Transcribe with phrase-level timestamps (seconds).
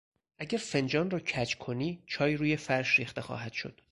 [0.39, 3.81] اگر فنجان را کج کنی چای روی فرش ریخته خواهد شد.